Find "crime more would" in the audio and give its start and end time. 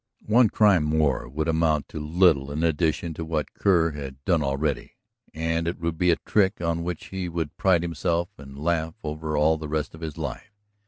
0.49-1.47